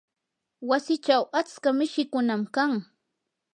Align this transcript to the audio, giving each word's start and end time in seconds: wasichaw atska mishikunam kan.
wasichaw 0.69 1.23
atska 1.39 1.69
mishikunam 1.77 2.41
kan. 2.55 2.71